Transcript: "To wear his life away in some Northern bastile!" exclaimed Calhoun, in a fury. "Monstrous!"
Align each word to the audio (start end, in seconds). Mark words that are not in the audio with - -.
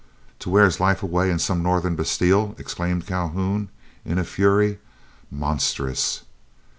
"To 0.39 0.49
wear 0.49 0.65
his 0.65 0.79
life 0.79 1.03
away 1.03 1.29
in 1.29 1.37
some 1.37 1.61
Northern 1.61 1.95
bastile!" 1.95 2.55
exclaimed 2.57 3.05
Calhoun, 3.05 3.69
in 4.03 4.17
a 4.17 4.23
fury. 4.23 4.79
"Monstrous!" 5.29 6.23